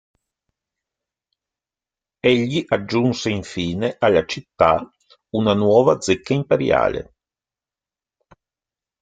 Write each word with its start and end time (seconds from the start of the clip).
Egli 2.23 2.65
aggiunse 2.67 3.29
infine 3.29 3.97
alla 3.99 4.25
città 4.25 4.89
una 5.35 5.53
nuova 5.53 6.01
zecca 6.01 6.33
imperiale. 6.33 7.13